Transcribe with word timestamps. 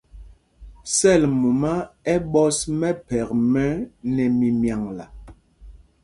Sɛl 0.97 1.21
mumá 1.39 1.73
ɛ 2.13 2.15
ɓɔs 2.31 2.57
mɛphɛk 2.79 3.29
mɛ́ 3.51 3.69
nɛ 4.13 4.23
mimyaŋla. 4.37 5.05